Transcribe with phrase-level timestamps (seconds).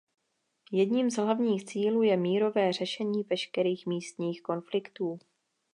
[0.71, 5.19] Jedním z hlavních cílů je mírové řešení veškerých místních konfliktů.